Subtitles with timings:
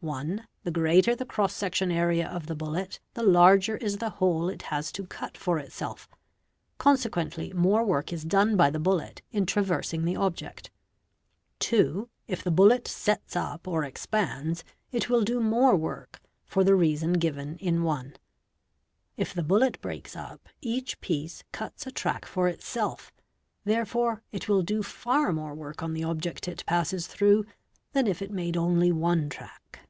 [0.00, 4.48] (1) The greater the cross section area of the bullet, the larger is the hole
[4.48, 6.08] it has to cut for itself,
[6.78, 10.70] consequently more work 1s dane by the bullet in traversing the object.
[11.58, 14.62] (2) If the bullet sets up or expands,
[14.92, 18.14] it will do more work, for a} a '§..a the reason given in (1).
[19.16, 23.12] If the bullet breaks up, each piece cuts a track for itself,
[23.64, 27.44] therefore it will do far more work on the object it passes through
[27.94, 29.80] than if it made only one track.